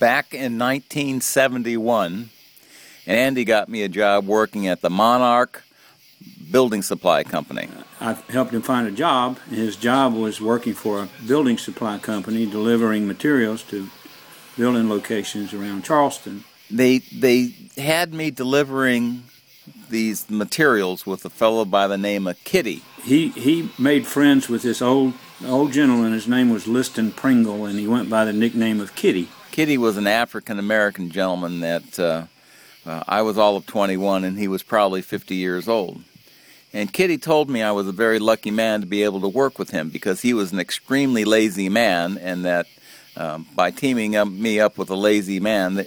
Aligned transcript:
back 0.00 0.32
in 0.32 0.58
1971, 0.58 2.30
Andy 3.06 3.44
got 3.44 3.68
me 3.68 3.82
a 3.82 3.88
job 3.88 4.26
working 4.26 4.66
at 4.66 4.80
the 4.80 4.90
Monarch 4.90 5.62
Building 6.50 6.82
Supply 6.82 7.22
Company. 7.22 7.68
I 8.00 8.14
helped 8.30 8.52
him 8.52 8.62
find 8.62 8.88
a 8.88 8.90
job. 8.90 9.38
His 9.50 9.76
job 9.76 10.14
was 10.14 10.40
working 10.40 10.74
for 10.74 11.00
a 11.00 11.08
building 11.26 11.58
supply 11.58 11.98
company, 11.98 12.46
delivering 12.46 13.06
materials 13.06 13.62
to 13.64 13.88
building 14.56 14.88
locations 14.88 15.52
around 15.52 15.84
Charleston. 15.84 16.44
They 16.70 16.98
they 16.98 17.54
had 17.76 18.12
me 18.14 18.30
delivering 18.30 19.24
these 19.90 20.30
materials 20.30 21.04
with 21.04 21.24
a 21.24 21.30
fellow 21.30 21.64
by 21.64 21.86
the 21.86 21.98
name 21.98 22.26
of 22.26 22.42
Kitty. 22.44 22.82
He 23.02 23.28
he 23.28 23.70
made 23.78 24.06
friends 24.06 24.48
with 24.48 24.62
this 24.62 24.80
old 24.80 25.14
old 25.44 25.72
gentleman. 25.72 26.12
His 26.12 26.28
name 26.28 26.50
was 26.50 26.66
Liston 26.66 27.12
Pringle, 27.12 27.66
and 27.66 27.78
he 27.78 27.86
went 27.86 28.08
by 28.08 28.24
the 28.24 28.32
nickname 28.32 28.80
of 28.80 28.94
Kitty. 28.94 29.28
Kitty 29.50 29.78
was 29.78 29.96
an 29.96 30.06
African 30.06 30.58
American 30.58 31.10
gentleman 31.10 31.60
that 31.60 31.98
uh, 31.98 32.26
uh, 32.86 33.02
I 33.08 33.22
was 33.22 33.36
all 33.36 33.56
of 33.56 33.66
21, 33.66 34.24
and 34.24 34.38
he 34.38 34.48
was 34.48 34.62
probably 34.62 35.02
50 35.02 35.34
years 35.34 35.68
old. 35.68 36.02
And 36.72 36.92
Kitty 36.92 37.18
told 37.18 37.50
me 37.50 37.62
I 37.62 37.72
was 37.72 37.88
a 37.88 37.92
very 37.92 38.20
lucky 38.20 38.52
man 38.52 38.80
to 38.80 38.86
be 38.86 39.02
able 39.02 39.20
to 39.22 39.28
work 39.28 39.58
with 39.58 39.70
him 39.70 39.90
because 39.90 40.22
he 40.22 40.32
was 40.34 40.52
an 40.52 40.60
extremely 40.60 41.24
lazy 41.24 41.68
man, 41.68 42.16
and 42.18 42.44
that 42.44 42.66
um, 43.16 43.46
by 43.56 43.72
teaming 43.72 44.14
up, 44.14 44.28
me 44.28 44.60
up 44.60 44.78
with 44.78 44.88
a 44.88 44.94
lazy 44.94 45.40
man, 45.40 45.84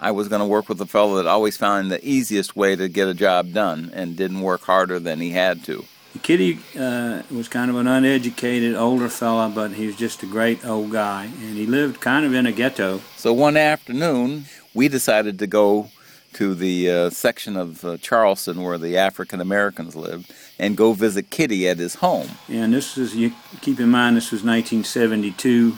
I 0.00 0.10
was 0.12 0.28
going 0.28 0.40
to 0.40 0.46
work 0.46 0.70
with 0.70 0.80
a 0.80 0.86
fellow 0.86 1.16
that 1.16 1.26
always 1.26 1.58
found 1.58 1.90
the 1.90 2.04
easiest 2.06 2.56
way 2.56 2.76
to 2.76 2.88
get 2.88 3.08
a 3.08 3.14
job 3.14 3.52
done 3.52 3.90
and 3.92 4.16
didn't 4.16 4.40
work 4.40 4.62
harder 4.62 4.98
than 4.98 5.20
he 5.20 5.30
had 5.30 5.64
to. 5.64 5.84
Kitty 6.20 6.58
uh, 6.78 7.22
was 7.30 7.48
kind 7.48 7.70
of 7.70 7.76
an 7.76 7.86
uneducated 7.86 8.74
older 8.74 9.08
fella, 9.08 9.50
but 9.54 9.72
he 9.72 9.86
was 9.86 9.96
just 9.96 10.22
a 10.22 10.26
great 10.26 10.64
old 10.64 10.92
guy, 10.92 11.24
and 11.24 11.56
he 11.56 11.66
lived 11.66 12.00
kind 12.00 12.26
of 12.26 12.34
in 12.34 12.46
a 12.46 12.52
ghetto. 12.52 13.00
So 13.16 13.32
one 13.32 13.56
afternoon, 13.56 14.44
we 14.74 14.88
decided 14.88 15.38
to 15.38 15.46
go 15.46 15.88
to 16.34 16.54
the 16.54 16.90
uh, 16.90 17.10
section 17.10 17.56
of 17.56 17.84
uh, 17.84 17.96
Charleston 17.98 18.62
where 18.62 18.78
the 18.78 18.96
African 18.96 19.40
Americans 19.40 19.94
lived 19.94 20.32
and 20.58 20.76
go 20.76 20.92
visit 20.92 21.30
Kitty 21.30 21.68
at 21.68 21.78
his 21.78 21.96
home. 21.96 22.28
And 22.48 22.72
this 22.72 22.96
is, 22.96 23.14
you 23.14 23.32
keep 23.60 23.80
in 23.80 23.90
mind, 23.90 24.16
this 24.16 24.32
was 24.32 24.42
1972, 24.42 25.76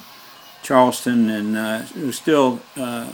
Charleston, 0.63 1.29
and 1.29 1.57
uh, 1.57 1.83
there 1.95 2.07
was 2.07 2.17
still 2.17 2.61
uh, 2.77 3.11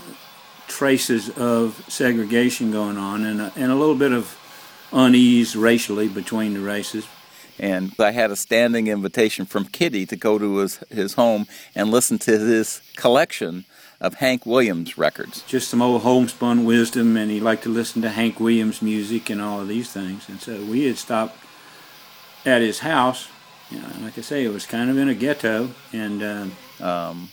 traces 0.67 1.29
of 1.31 1.83
segregation 1.87 2.71
going 2.71 2.97
on 2.97 3.25
and 3.25 3.41
a, 3.41 3.51
and 3.55 3.71
a 3.71 3.75
little 3.75 3.95
bit 3.95 4.11
of 4.11 4.37
unease 4.91 5.55
racially 5.55 6.07
between 6.07 6.53
the 6.53 6.59
races. 6.59 7.07
And 7.59 7.93
I 7.99 8.11
had 8.11 8.31
a 8.31 8.35
standing 8.35 8.87
invitation 8.87 9.45
from 9.45 9.65
Kitty 9.65 10.05
to 10.07 10.15
go 10.15 10.39
to 10.39 10.57
his, 10.57 10.77
his 10.89 11.13
home 11.13 11.47
and 11.75 11.91
listen 11.91 12.17
to 12.19 12.39
his 12.39 12.81
collection 12.95 13.65
of 13.99 14.15
Hank 14.15 14.45
Williams 14.45 14.97
records. 14.97 15.43
Just 15.43 15.69
some 15.69 15.81
old 15.81 16.01
homespun 16.01 16.65
wisdom, 16.65 17.15
and 17.15 17.29
he 17.29 17.39
liked 17.39 17.63
to 17.63 17.69
listen 17.69 18.01
to 18.01 18.09
Hank 18.09 18.39
Williams 18.39 18.81
music 18.81 19.29
and 19.29 19.39
all 19.39 19.61
of 19.61 19.67
these 19.67 19.91
things. 19.91 20.27
And 20.27 20.41
so 20.41 20.63
we 20.63 20.85
had 20.85 20.97
stopped 20.97 21.37
at 22.45 22.61
his 22.61 22.79
house. 22.79 23.27
You 23.69 23.79
know, 23.79 23.87
like 24.01 24.17
I 24.17 24.21
say, 24.21 24.43
it 24.43 24.51
was 24.51 24.65
kind 24.65 24.89
of 24.89 24.97
in 24.97 25.07
a 25.07 25.13
ghetto, 25.13 25.69
and 25.93 26.23
uh, 26.23 26.83
um, 26.83 27.29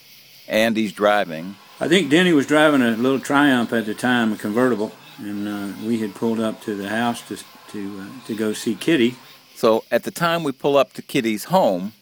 Andy's 0.46 0.92
driving. 0.92 1.56
I 1.80 1.88
think 1.88 2.10
Denny 2.10 2.32
was 2.32 2.46
driving 2.46 2.82
a 2.82 2.90
little 2.90 3.18
Triumph 3.18 3.72
at 3.72 3.86
the 3.86 3.94
time, 3.94 4.32
a 4.32 4.36
convertible, 4.36 4.92
and 5.18 5.48
uh, 5.48 5.86
we 5.86 6.00
had 6.00 6.14
pulled 6.14 6.40
up 6.40 6.62
to 6.62 6.74
the 6.74 6.88
house 6.88 7.26
to 7.28 7.36
to 7.72 8.00
uh, 8.00 8.26
to 8.26 8.34
go 8.34 8.52
see 8.52 8.74
Kitty. 8.74 9.16
So 9.54 9.84
at 9.90 10.04
the 10.04 10.10
time 10.10 10.44
we 10.44 10.52
pull 10.52 10.76
up 10.76 10.92
to 10.94 11.02
Kitty's 11.02 11.44
home, 11.44 11.92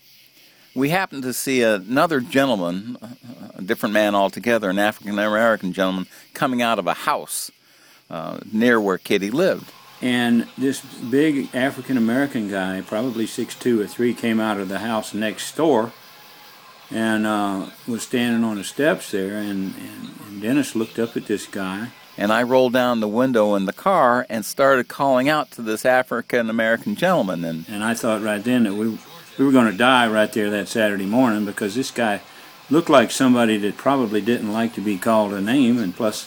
we 0.75 0.91
happen 0.91 1.23
to 1.23 1.33
see 1.33 1.63
another 1.63 2.21
gentleman, 2.21 2.99
a 3.55 3.63
different 3.63 3.95
man 3.95 4.15
altogether, 4.15 4.69
an 4.69 4.79
African 4.79 5.19
American 5.19 5.73
gentleman, 5.73 6.07
coming 6.35 6.61
out 6.61 6.79
of 6.79 6.87
a 6.87 6.95
house 6.95 7.51
uh, 8.11 8.39
near 8.53 8.81
where 8.81 8.99
Kitty 8.99 9.31
lived. 9.31 9.73
And 10.03 10.47
this 10.59 10.81
big 10.81 11.55
African 11.55 11.97
American 11.97 12.51
guy, 12.51 12.83
probably 12.83 13.27
six 13.27 13.55
two 13.55 13.81
or 13.81 13.87
three, 13.87 14.13
came 14.13 14.39
out 14.39 14.61
of 14.61 14.69
the 14.69 14.81
house 14.81 15.15
next 15.15 15.57
door 15.57 15.93
and 16.91 17.27
uh, 17.27 17.67
was 17.89 18.03
standing 18.03 18.45
on 18.45 18.57
the 18.57 18.65
steps 18.65 19.11
there. 19.11 19.39
And, 19.39 19.75
and, 19.77 20.15
and 20.29 20.43
Dennis 20.43 20.77
looked 20.77 20.99
up 20.99 21.17
at 21.17 21.27
this 21.27 21.47
guy. 21.47 21.89
And 22.19 22.33
I 22.33 22.43
rolled 22.43 22.73
down 22.73 23.01
the 23.01 23.09
window 23.09 23.55
in 23.55 23.67
the 23.67 23.73
car 23.73 24.27
and 24.29 24.45
started 24.45 24.89
calling 24.89 25.29
out 25.29 25.51
to 25.53 25.63
this 25.63 25.85
African 25.85 26.49
American 26.49 26.95
gentleman. 26.95 27.45
And, 27.45 27.67
and 27.69 27.85
I 27.85 27.95
thought 27.95 28.23
right 28.23 28.43
then 28.43 28.65
that 28.65 28.75
we 28.75 28.99
we 29.39 29.45
were 29.45 29.53
going 29.53 29.71
to 29.71 29.77
die 29.77 30.07
right 30.07 30.33
there 30.33 30.51
that 30.51 30.69
Saturday 30.69 31.05
morning 31.05 31.45
because 31.45 31.75
this 31.75 31.91
guy 31.91 32.21
looked 32.71 32.89
like 32.89 33.11
somebody 33.11 33.59
that 33.59 33.77
probably 33.77 34.21
didn't 34.21 34.53
like 34.53 34.75
to 34.75 34.81
be 34.81 34.97
called 34.97 35.33
a 35.33 35.41
name, 35.41 35.79
and 35.79 35.95
plus 35.95 36.27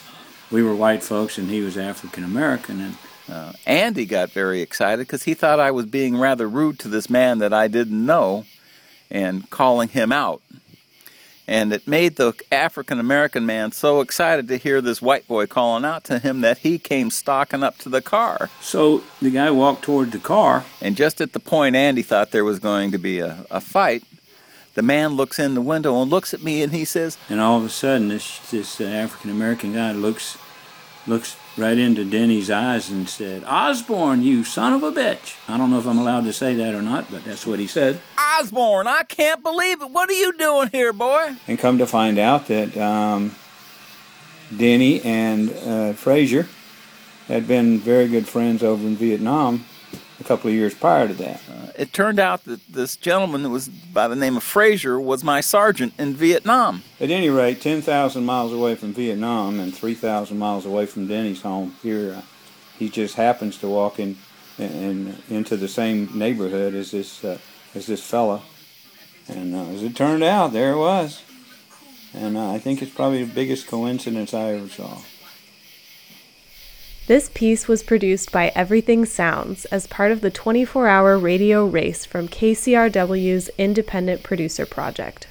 we 0.50 0.62
were 0.62 0.74
white 0.74 1.02
folks 1.02 1.38
and 1.38 1.50
he 1.50 1.60
was 1.60 1.76
African 1.76 2.24
American. 2.24 2.80
And 2.80 2.96
uh, 3.28 3.52
Andy 3.66 4.06
got 4.06 4.30
very 4.30 4.60
excited 4.60 5.06
because 5.06 5.24
he 5.24 5.34
thought 5.34 5.60
I 5.60 5.70
was 5.70 5.86
being 5.86 6.16
rather 6.16 6.48
rude 6.48 6.78
to 6.80 6.88
this 6.88 7.10
man 7.10 7.38
that 7.38 7.52
I 7.52 7.68
didn't 7.68 8.04
know 8.04 8.44
and 9.10 9.48
calling 9.50 9.88
him 9.88 10.12
out. 10.12 10.42
And 11.50 11.72
it 11.72 11.88
made 11.88 12.14
the 12.14 12.32
African 12.52 13.00
American 13.00 13.44
man 13.44 13.72
so 13.72 14.00
excited 14.02 14.46
to 14.46 14.56
hear 14.56 14.80
this 14.80 15.02
white 15.02 15.26
boy 15.26 15.48
calling 15.48 15.84
out 15.84 16.04
to 16.04 16.20
him 16.20 16.42
that 16.42 16.58
he 16.58 16.78
came 16.78 17.10
stalking 17.10 17.64
up 17.64 17.76
to 17.78 17.88
the 17.88 18.00
car. 18.00 18.50
So 18.60 19.02
the 19.20 19.30
guy 19.30 19.50
walked 19.50 19.82
toward 19.82 20.12
the 20.12 20.20
car. 20.20 20.64
And 20.80 20.96
just 20.96 21.20
at 21.20 21.32
the 21.32 21.40
point 21.40 21.74
Andy 21.74 22.02
thought 22.02 22.30
there 22.30 22.44
was 22.44 22.60
going 22.60 22.92
to 22.92 22.98
be 22.98 23.18
a, 23.18 23.44
a 23.50 23.60
fight, 23.60 24.04
the 24.74 24.82
man 24.82 25.14
looks 25.14 25.40
in 25.40 25.54
the 25.54 25.60
window 25.60 26.00
and 26.00 26.08
looks 26.08 26.32
at 26.32 26.40
me 26.40 26.62
and 26.62 26.72
he 26.72 26.84
says, 26.84 27.18
And 27.28 27.40
all 27.40 27.58
of 27.58 27.64
a 27.64 27.68
sudden, 27.68 28.06
this, 28.08 28.38
this 28.50 28.80
uh, 28.80 28.84
African 28.84 29.30
American 29.30 29.72
guy 29.74 29.90
looks, 29.90 30.38
looks 31.10 31.36
right 31.58 31.76
into 31.76 32.04
Denny's 32.04 32.50
eyes 32.50 32.88
and 32.88 33.08
said, 33.08 33.44
Osborne, 33.44 34.22
you 34.22 34.44
son 34.44 34.72
of 34.72 34.82
a 34.82 34.92
bitch. 34.92 35.36
I 35.48 35.58
don't 35.58 35.70
know 35.70 35.78
if 35.78 35.86
I'm 35.86 35.98
allowed 35.98 36.24
to 36.24 36.32
say 36.32 36.54
that 36.54 36.74
or 36.74 36.80
not, 36.80 37.10
but 37.10 37.24
that's 37.24 37.46
what 37.46 37.58
he 37.58 37.66
said. 37.66 38.00
Osborne, 38.16 38.86
I 38.86 39.02
can't 39.02 39.42
believe 39.42 39.82
it. 39.82 39.90
What 39.90 40.08
are 40.08 40.14
you 40.14 40.32
doing 40.32 40.68
here, 40.68 40.92
boy? 40.94 41.36
And 41.46 41.58
come 41.58 41.76
to 41.78 41.86
find 41.86 42.18
out 42.18 42.46
that 42.46 42.76
um, 42.78 43.34
Denny 44.56 45.02
and 45.02 45.52
uh, 45.52 45.92
Frazier 45.92 46.46
had 47.28 47.46
been 47.46 47.78
very 47.78 48.08
good 48.08 48.26
friends 48.26 48.62
over 48.62 48.86
in 48.86 48.96
Vietnam 48.96 49.64
a 50.20 50.24
couple 50.24 50.48
of 50.48 50.54
years 50.54 50.74
prior 50.74 51.08
to 51.08 51.14
that. 51.14 51.42
It 51.80 51.94
turned 51.94 52.18
out 52.18 52.44
that 52.44 52.60
this 52.70 52.94
gentleman 52.94 53.40
who 53.40 53.48
was 53.48 53.70
by 53.70 54.06
the 54.06 54.14
name 54.14 54.36
of 54.36 54.42
Fraser 54.42 55.00
was 55.00 55.24
my 55.24 55.40
sergeant 55.40 55.94
in 55.98 56.12
Vietnam. 56.12 56.82
At 57.00 57.10
any 57.10 57.30
rate, 57.30 57.62
10,000 57.62 58.22
miles 58.22 58.52
away 58.52 58.74
from 58.74 58.92
Vietnam 58.92 59.58
and 59.58 59.74
3,000 59.74 60.38
miles 60.38 60.66
away 60.66 60.84
from 60.84 61.06
Denny's 61.06 61.40
home 61.40 61.74
here, 61.82 62.16
uh, 62.18 62.22
he 62.78 62.90
just 62.90 63.14
happens 63.14 63.56
to 63.60 63.66
walk 63.66 63.98
in, 63.98 64.18
in, 64.58 65.16
into 65.30 65.56
the 65.56 65.68
same 65.68 66.10
neighborhood 66.12 66.74
as 66.74 66.90
this 66.90 67.24
uh, 67.24 67.38
as 67.74 67.86
this 67.86 68.04
fella. 68.04 68.42
And 69.26 69.54
uh, 69.54 69.64
as 69.70 69.82
it 69.82 69.96
turned 69.96 70.22
out, 70.22 70.52
there 70.52 70.72
it 70.72 70.78
was. 70.78 71.22
And 72.12 72.36
uh, 72.36 72.52
I 72.52 72.58
think 72.58 72.82
it's 72.82 72.92
probably 72.92 73.24
the 73.24 73.32
biggest 73.32 73.68
coincidence 73.68 74.34
I 74.34 74.52
ever 74.52 74.68
saw. 74.68 74.98
This 77.10 77.28
piece 77.34 77.66
was 77.66 77.82
produced 77.82 78.30
by 78.30 78.52
Everything 78.54 79.04
Sounds 79.04 79.64
as 79.64 79.88
part 79.88 80.12
of 80.12 80.20
the 80.20 80.30
24 80.30 80.86
hour 80.86 81.18
radio 81.18 81.66
race 81.66 82.04
from 82.04 82.28
KCRW's 82.28 83.50
Independent 83.58 84.22
Producer 84.22 84.64
Project. 84.64 85.26